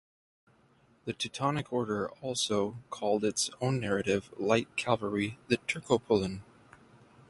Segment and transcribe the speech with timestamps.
[1.05, 6.41] The Teutonic Order also called its own native light cavalry the "Turkopolen".